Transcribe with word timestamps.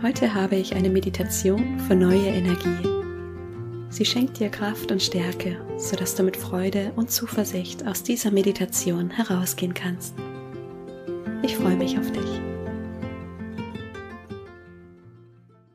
Heute 0.00 0.32
habe 0.32 0.54
ich 0.54 0.76
eine 0.76 0.90
Meditation 0.90 1.80
für 1.80 1.96
neue 1.96 2.28
Energie. 2.28 3.90
Sie 3.90 4.04
schenkt 4.04 4.38
dir 4.38 4.48
Kraft 4.48 4.92
und 4.92 5.02
Stärke, 5.02 5.60
sodass 5.76 6.14
du 6.14 6.22
mit 6.22 6.36
Freude 6.36 6.92
und 6.94 7.10
Zuversicht 7.10 7.84
aus 7.84 8.04
dieser 8.04 8.30
Meditation 8.30 9.10
herausgehen 9.10 9.74
kannst. 9.74 10.14
Ich 11.42 11.56
freue 11.56 11.74
mich 11.74 11.98
auf 11.98 12.12
dich. 12.12 12.40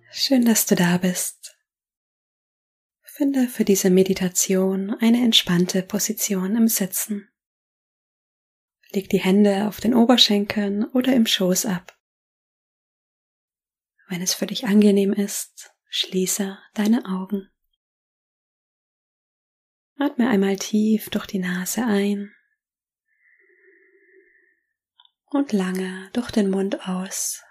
Schön, 0.09 0.45
dass 0.45 0.67
du 0.67 0.75
da 0.75 0.99
bist. 0.99 1.57
Finde 3.01 3.49
für 3.49 3.65
diese 3.65 3.89
Meditation 3.89 4.95
eine 5.01 5.21
entspannte 5.21 5.83
Position 5.83 6.55
im 6.55 6.69
Sitzen. 6.69 7.27
Leg 8.93 9.09
die 9.09 9.19
Hände 9.19 9.67
auf 9.67 9.81
den 9.81 9.93
Oberschenkeln 9.93 10.85
oder 10.85 11.13
im 11.13 11.25
Schoß 11.25 11.65
ab. 11.65 11.93
Wenn 14.13 14.21
es 14.21 14.35
für 14.35 14.45
dich 14.45 14.67
angenehm 14.67 15.11
ist, 15.11 15.73
schließe 15.89 16.59
deine 16.75 17.03
Augen. 17.05 17.49
Atme 19.97 20.29
einmal 20.29 20.55
tief 20.57 21.09
durch 21.09 21.25
die 21.25 21.39
Nase 21.39 21.83
ein 21.83 22.31
und 25.31 25.51
lange 25.51 26.11
durch 26.13 26.29
den 26.29 26.51
Mund 26.51 26.87
aus. 26.87 27.41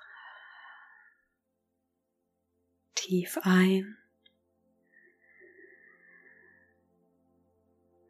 Tief 2.95 3.41
ein, 3.43 3.99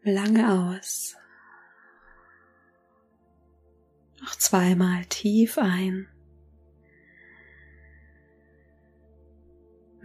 lange 0.03 0.53
aus. 0.53 1.17
Noch 4.21 4.37
zweimal 4.37 5.07
tief 5.07 5.57
ein. 5.57 6.12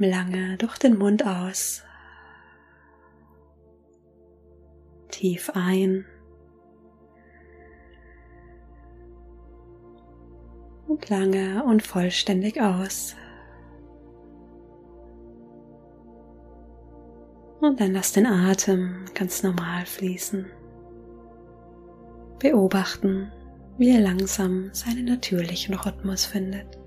Lange 0.05 0.57
durch 0.57 0.77
den 0.77 0.97
Mund 0.97 1.25
aus. 1.25 1.83
Tief 5.09 5.51
ein. 5.53 6.05
Und 10.87 11.09
lange 11.09 11.63
und 11.63 11.83
vollständig 11.83 12.61
aus. 12.61 13.15
Und 17.59 17.79
dann 17.81 17.93
lass 17.93 18.13
den 18.13 18.27
Atem 18.27 19.05
ganz 19.13 19.43
normal 19.43 19.85
fließen. 19.85 20.45
Beobachten, 22.39 23.31
wie 23.77 23.89
er 23.89 24.01
langsam 24.01 24.69
seinen 24.73 25.05
natürlichen 25.05 25.73
Rhythmus 25.73 26.25
findet. 26.25 26.77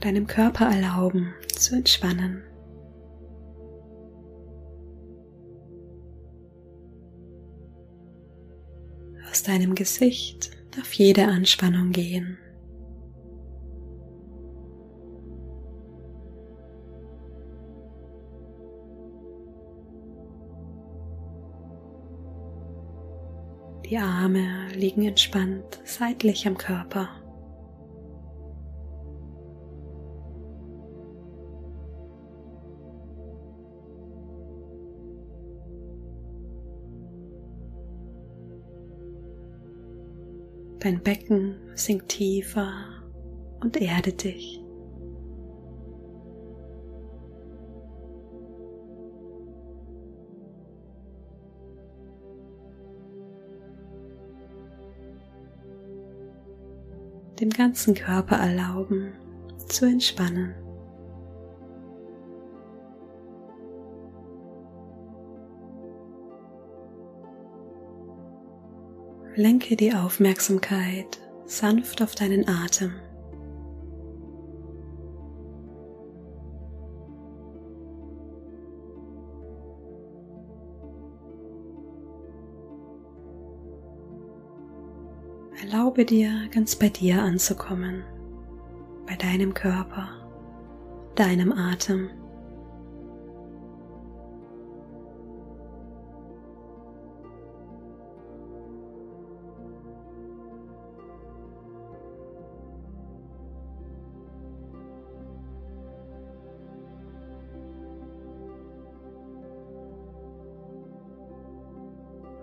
Deinem 0.00 0.26
Körper 0.26 0.66
erlauben 0.66 1.34
zu 1.52 1.76
entspannen. 1.76 2.42
Aus 9.30 9.42
deinem 9.42 9.74
Gesicht 9.74 10.50
darf 10.76 10.92
jede 10.94 11.26
Anspannung 11.26 11.92
gehen. 11.92 12.38
Die 23.90 23.96
Arme 23.96 24.68
liegen 24.74 25.06
entspannt 25.06 25.80
seitlich 25.84 26.46
am 26.46 26.58
Körper. 26.58 27.08
Dein 40.88 41.02
Becken 41.02 41.54
sinkt 41.74 42.08
tiefer 42.08 42.72
und 43.60 43.76
erde 43.76 44.10
dich. 44.10 44.64
Dem 57.38 57.50
ganzen 57.50 57.92
Körper 57.92 58.36
erlauben 58.36 59.12
zu 59.66 59.84
entspannen. 59.84 60.54
Lenke 69.38 69.76
die 69.76 69.94
Aufmerksamkeit 69.94 71.20
sanft 71.46 72.02
auf 72.02 72.16
deinen 72.16 72.48
Atem. 72.48 72.92
Erlaube 85.62 86.04
dir, 86.04 86.48
ganz 86.52 86.74
bei 86.74 86.88
dir 86.88 87.22
anzukommen, 87.22 88.02
bei 89.06 89.14
deinem 89.14 89.54
Körper, 89.54 90.08
deinem 91.14 91.52
Atem. 91.52 92.10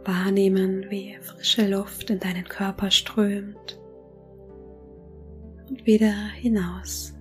Wahrnehmen, 0.06 0.86
wie 0.90 1.18
frische 1.22 1.68
Luft 1.68 2.10
in 2.10 2.20
deinen 2.20 2.46
Körper 2.46 2.92
strömt 2.92 3.80
und 5.70 5.86
wieder 5.86 6.14
hinaus. 6.36 7.14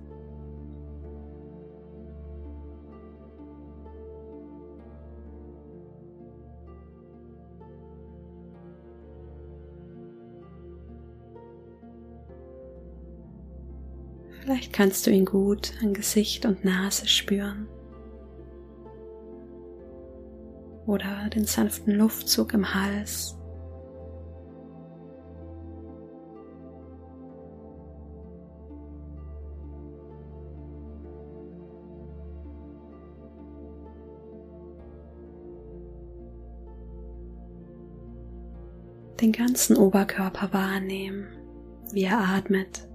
Vielleicht 14.41 14.73
kannst 14.73 15.07
du 15.07 15.11
ihn 15.11 15.25
gut 15.25 15.73
an 15.81 15.95
Gesicht 15.95 16.45
und 16.45 16.63
Nase 16.63 17.07
spüren. 17.07 17.67
Oder 20.85 21.29
den 21.33 21.45
sanften 21.45 21.95
Luftzug 21.95 22.53
im 22.53 22.73
Hals. 22.73 23.37
Den 39.21 39.31
ganzen 39.31 39.77
Oberkörper 39.77 40.51
wahrnehmen, 40.51 41.27
wie 41.93 42.03
er 42.03 42.19
atmet. 42.19 42.87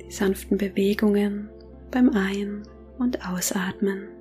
Die 0.00 0.12
sanften 0.12 0.56
Bewegungen 0.56 1.50
beim 1.90 2.10
Ein- 2.10 2.62
und 2.98 3.26
Ausatmen. 3.28 4.19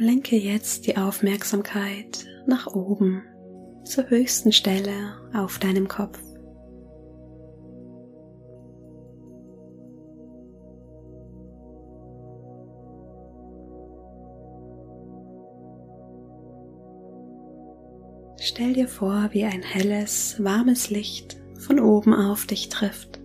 Lenke 0.00 0.36
jetzt 0.36 0.86
die 0.86 0.96
Aufmerksamkeit 0.96 2.24
nach 2.46 2.68
oben 2.68 3.24
zur 3.82 4.08
höchsten 4.08 4.52
Stelle 4.52 5.16
auf 5.34 5.58
deinem 5.58 5.88
Kopf. 5.88 6.20
Stell 18.40 18.74
dir 18.74 18.86
vor, 18.86 19.30
wie 19.32 19.44
ein 19.44 19.62
helles, 19.62 20.36
warmes 20.38 20.90
Licht 20.90 21.38
von 21.58 21.80
oben 21.80 22.14
auf 22.14 22.46
dich 22.46 22.68
trifft. 22.68 23.17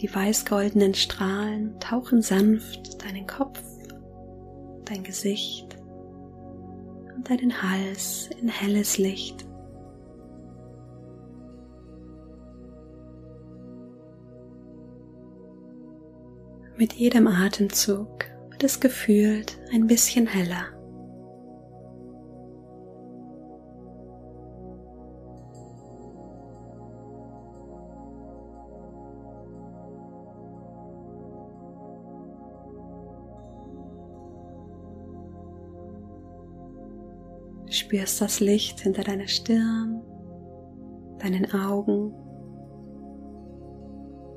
Die 0.00 0.14
weißgoldenen 0.14 0.94
Strahlen 0.94 1.78
tauchen 1.78 2.22
sanft 2.22 3.04
deinen 3.04 3.26
Kopf, 3.26 3.60
dein 4.86 5.04
Gesicht 5.04 5.76
und 7.14 7.28
deinen 7.28 7.62
Hals 7.62 8.30
in 8.40 8.48
helles 8.48 8.96
Licht. 8.96 9.46
Mit 16.78 16.94
jedem 16.94 17.26
Atemzug 17.26 18.24
wird 18.48 18.64
es 18.64 18.80
gefühlt 18.80 19.58
ein 19.70 19.86
bisschen 19.86 20.26
heller. 20.26 20.79
Spürst 37.90 38.20
das 38.20 38.38
Licht 38.38 38.78
hinter 38.78 39.02
deiner 39.02 39.26
Stirn, 39.26 40.00
deinen 41.18 41.52
Augen. 41.52 42.12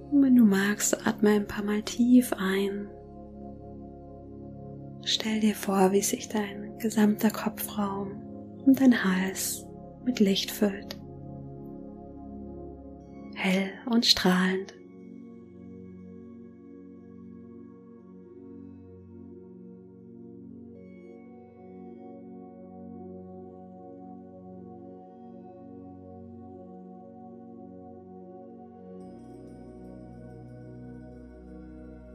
Und 0.09 0.23
wenn 0.23 0.35
du 0.35 0.43
magst, 0.43 1.05
atme 1.05 1.29
ein 1.29 1.45
paar 1.45 1.63
Mal 1.63 1.83
tief 1.83 2.33
ein. 2.33 2.89
Stell 5.05 5.39
dir 5.39 5.53
vor, 5.53 5.91
wie 5.91 6.01
sich 6.01 6.29
dein 6.29 6.79
gesamter 6.79 7.29
Kopfraum 7.29 8.23
und 8.65 8.81
dein 8.81 9.03
Hals 9.03 9.67
mit 10.03 10.19
Licht 10.19 10.49
füllt. 10.49 10.99
Hell 13.35 13.69
und 13.85 14.03
strahlend. 14.07 14.73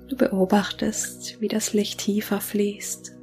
Du 0.09 0.17
beobachtest, 0.17 1.41
wie 1.41 1.49
das 1.49 1.75
Licht 1.75 2.01
tiefer 2.01 2.41
fließt. 2.41 3.15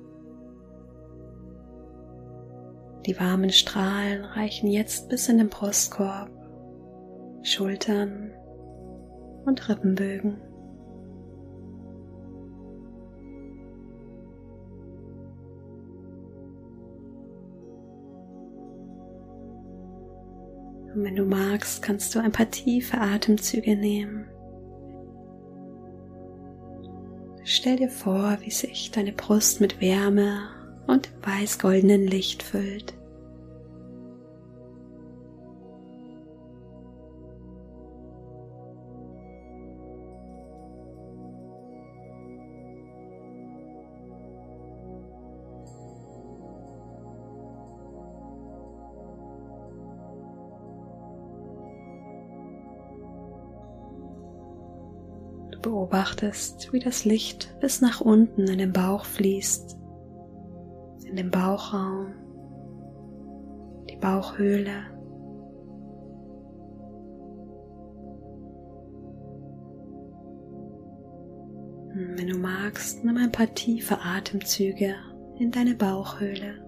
Die 3.08 3.20
warmen 3.20 3.50
Strahlen 3.50 4.24
reichen 4.24 4.68
jetzt 4.68 5.10
bis 5.10 5.28
in 5.28 5.40
den 5.40 5.50
Brustkorb, 5.50 6.30
Schultern 7.44 8.32
und 9.46 9.68
Rippenbögen. 9.68 10.42
Und 20.94 21.04
wenn 21.04 21.16
du 21.16 21.26
magst, 21.26 21.82
kannst 21.82 22.14
du 22.14 22.20
ein 22.20 22.32
paar 22.32 22.50
tiefe 22.50 23.00
Atemzüge 23.00 23.76
nehmen. 23.76 24.28
Stell 27.66 27.78
dir 27.78 27.90
vor, 27.90 28.38
wie 28.42 28.52
sich 28.52 28.92
deine 28.92 29.12
Brust 29.12 29.60
mit 29.60 29.82
Wärme 29.82 30.50
und 30.86 31.10
weiß-goldenen 31.24 32.06
Licht 32.06 32.44
füllt. 32.44 32.94
Beobachtest, 55.66 56.72
wie 56.74 56.80
das 56.80 57.06
Licht 57.06 57.58
bis 57.60 57.82
nach 57.82 58.00
unten 58.00 58.48
in 58.48 58.60
den 58.60 58.72
Bauch 58.72 59.04
fließt, 59.04 59.78
in 61.06 61.16
den 61.16 61.32
Bauchraum, 61.32 62.14
die 63.90 63.98
Bauchhöhle. 63.98 64.86
Wenn 71.96 72.28
du 72.28 72.38
magst, 72.38 73.04
nimm 73.04 73.18
ein 73.18 73.32
paar 73.32 73.52
tiefe 73.54 73.98
Atemzüge 74.00 74.96
in 75.40 75.50
deine 75.50 75.74
Bauchhöhle. 75.74 76.65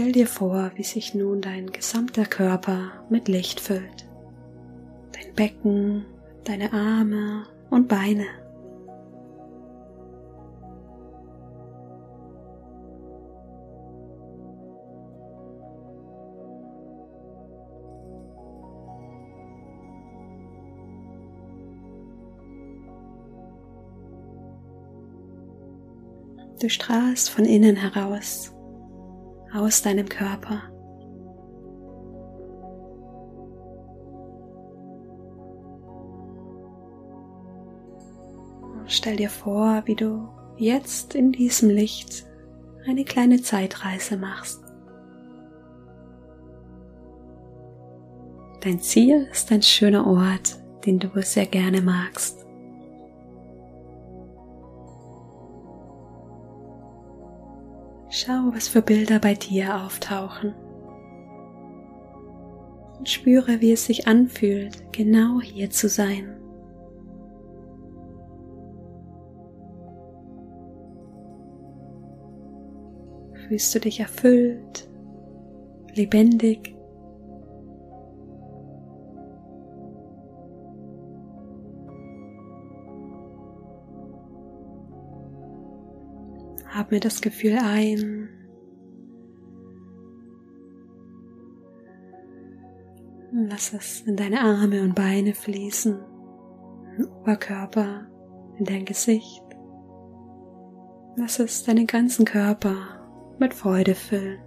Stell 0.00 0.12
dir 0.12 0.26
vor, 0.26 0.70
wie 0.76 0.82
sich 0.82 1.14
nun 1.14 1.42
dein 1.42 1.72
gesamter 1.72 2.24
Körper 2.24 2.90
mit 3.10 3.28
Licht 3.28 3.60
füllt. 3.60 4.08
Dein 5.12 5.34
Becken, 5.34 6.06
deine 6.44 6.72
Arme 6.72 7.44
und 7.68 7.86
Beine. 7.86 8.24
Du 26.58 26.70
strahlst 26.70 27.28
von 27.28 27.44
innen 27.44 27.76
heraus 27.76 28.54
aus 29.54 29.82
deinem 29.82 30.08
Körper. 30.08 30.62
Stell 38.86 39.16
dir 39.16 39.30
vor, 39.30 39.82
wie 39.84 39.94
du 39.94 40.28
jetzt 40.56 41.14
in 41.14 41.32
diesem 41.32 41.70
Licht 41.70 42.26
eine 42.86 43.04
kleine 43.04 43.40
Zeitreise 43.40 44.16
machst. 44.16 44.60
Dein 48.60 48.80
Ziel 48.80 49.28
ist 49.30 49.50
ein 49.52 49.62
schöner 49.62 50.06
Ort, 50.06 50.58
den 50.84 50.98
du 50.98 51.08
sehr 51.22 51.46
gerne 51.46 51.80
magst. 51.80 52.39
Schau, 58.12 58.52
was 58.52 58.66
für 58.66 58.82
Bilder 58.82 59.20
bei 59.20 59.34
dir 59.34 59.84
auftauchen. 59.84 60.52
Und 62.98 63.08
spüre, 63.08 63.60
wie 63.60 63.70
es 63.70 63.84
sich 63.84 64.08
anfühlt, 64.08 64.92
genau 64.92 65.40
hier 65.40 65.70
zu 65.70 65.88
sein. 65.88 66.36
Fühlst 73.46 73.72
du 73.76 73.78
dich 73.78 74.00
erfüllt, 74.00 74.88
lebendig? 75.94 76.79
Hab 86.72 86.92
mir 86.92 87.00
das 87.00 87.20
Gefühl 87.20 87.58
ein. 87.58 88.28
Lass 93.32 93.72
es 93.72 94.00
in 94.02 94.16
deine 94.16 94.40
Arme 94.40 94.82
und 94.82 94.94
Beine 94.94 95.34
fließen, 95.34 95.98
in 96.98 97.04
Oberkörper, 97.06 98.06
in 98.58 98.64
dein 98.64 98.84
Gesicht. 98.84 99.42
Lass 101.16 101.38
es 101.38 101.64
deinen 101.64 101.86
ganzen 101.86 102.24
Körper 102.24 102.76
mit 103.38 103.54
Freude 103.54 103.94
füllen. 103.94 104.40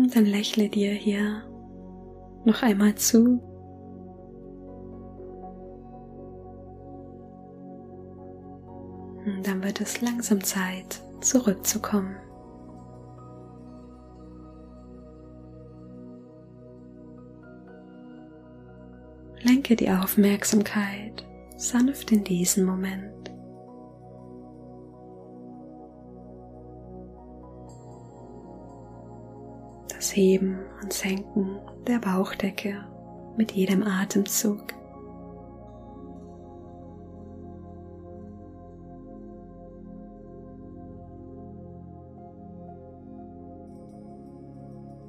Und 0.00 0.16
dann 0.16 0.24
lächle 0.24 0.70
dir 0.70 0.92
hier 0.92 1.42
noch 2.46 2.62
einmal 2.62 2.94
zu. 2.94 3.38
Und 9.26 9.46
dann 9.46 9.62
wird 9.62 9.82
es 9.82 10.00
langsam 10.00 10.42
Zeit, 10.42 11.02
zurückzukommen. 11.20 12.16
Lenke 19.42 19.76
die 19.76 19.90
Aufmerksamkeit 19.90 21.26
sanft 21.58 22.10
in 22.10 22.24
diesen 22.24 22.64
Moment. 22.64 23.19
Heben 30.16 30.58
und 30.82 30.92
Senken 30.92 31.58
der 31.86 31.98
Bauchdecke 31.98 32.84
mit 33.36 33.52
jedem 33.52 33.82
Atemzug. 33.82 34.74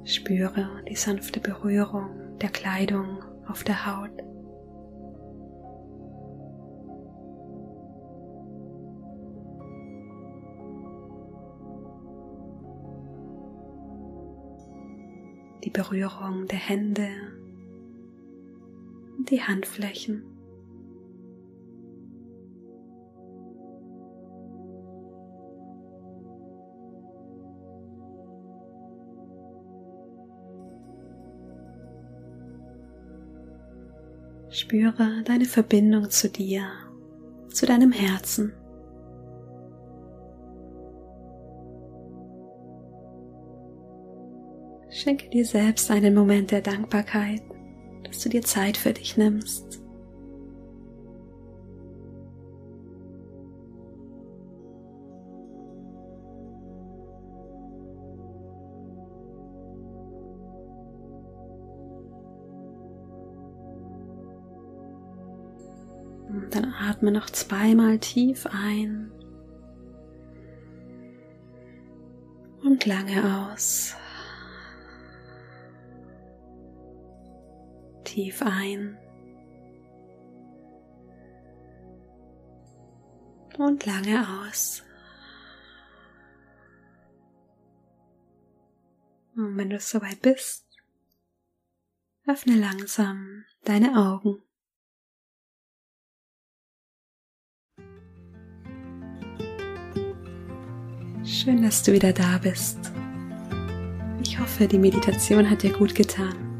Spüre 0.04 0.68
die 0.88 0.96
sanfte 0.96 1.40
Berührung 1.40 2.38
der 2.40 2.50
Kleidung 2.50 3.24
auf 3.46 3.64
der 3.64 3.86
Haut. 3.86 4.10
Die 15.64 15.70
Berührung 15.70 16.46
der 16.48 16.58
Hände 16.58 17.08
die 19.30 19.42
Handflächen. 19.42 20.24
Spüre 34.50 35.22
deine 35.24 35.46
Verbindung 35.46 36.10
zu 36.10 36.28
dir, 36.28 36.64
zu 37.48 37.64
deinem 37.64 37.90
Herzen. 37.90 38.52
Schenke 44.92 45.30
dir 45.30 45.46
selbst 45.46 45.90
einen 45.90 46.14
Moment 46.14 46.50
der 46.50 46.60
Dankbarkeit, 46.60 47.40
dass 48.04 48.18
du 48.18 48.28
dir 48.28 48.42
Zeit 48.42 48.76
für 48.76 48.92
dich 48.92 49.16
nimmst. 49.16 49.80
Und 66.28 66.54
dann 66.54 66.74
atme 66.74 67.12
noch 67.12 67.30
zweimal 67.30 67.98
tief 67.98 68.46
ein 68.46 69.10
und 72.62 72.84
lange 72.84 73.48
aus. 73.50 73.96
Tief 78.12 78.42
ein 78.42 78.98
und 83.56 83.86
lange 83.86 84.22
aus. 84.28 84.82
Und 89.34 89.56
wenn 89.56 89.70
du 89.70 89.80
soweit 89.80 90.20
bist, 90.20 90.66
öffne 92.26 92.56
langsam 92.56 93.46
deine 93.64 93.96
Augen. 93.96 94.42
Schön, 101.24 101.62
dass 101.62 101.82
du 101.82 101.94
wieder 101.94 102.12
da 102.12 102.36
bist. 102.36 102.92
Ich 104.20 104.38
hoffe, 104.38 104.68
die 104.68 104.78
Meditation 104.78 105.48
hat 105.48 105.62
dir 105.62 105.72
gut 105.72 105.94
getan. 105.94 106.51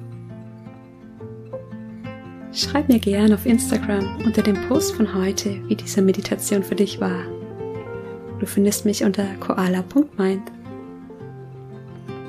Schreib 2.54 2.88
mir 2.88 2.98
gerne 2.98 3.34
auf 3.34 3.46
Instagram 3.46 4.18
unter 4.26 4.42
dem 4.42 4.60
Post 4.68 4.94
von 4.94 5.14
heute, 5.14 5.58
wie 5.68 5.74
diese 5.74 6.02
Meditation 6.02 6.62
für 6.62 6.74
dich 6.74 7.00
war. 7.00 7.24
Du 8.40 8.46
findest 8.46 8.84
mich 8.84 9.04
unter 9.04 9.24
koala.mind. 9.40 10.42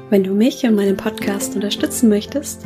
Wenn 0.10 0.24
du 0.24 0.34
mich 0.34 0.64
und 0.64 0.76
meinen 0.76 0.96
Podcast 0.96 1.56
unterstützen 1.56 2.08
möchtest, 2.08 2.66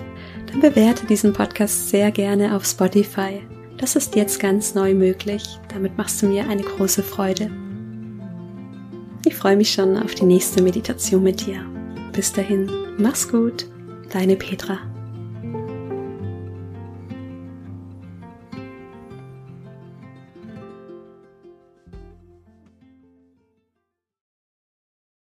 dann 0.51 0.61
bewerte 0.61 1.07
diesen 1.07 1.33
Podcast 1.33 1.89
sehr 1.89 2.11
gerne 2.11 2.55
auf 2.55 2.63
Spotify. 2.63 3.41
Das 3.77 3.95
ist 3.95 4.15
jetzt 4.15 4.39
ganz 4.39 4.75
neu 4.75 4.93
möglich. 4.93 5.43
Damit 5.73 5.97
machst 5.97 6.21
du 6.21 6.27
mir 6.27 6.47
eine 6.47 6.61
große 6.61 7.01
Freude. 7.01 7.49
Ich 9.25 9.33
freue 9.33 9.57
mich 9.57 9.71
schon 9.71 9.97
auf 9.97 10.13
die 10.13 10.25
nächste 10.25 10.61
Meditation 10.61 11.23
mit 11.23 11.45
dir. 11.45 11.65
Bis 12.11 12.31
dahin, 12.31 12.69
mach's 12.97 13.27
gut, 13.27 13.65
deine 14.11 14.35
Petra. 14.35 14.79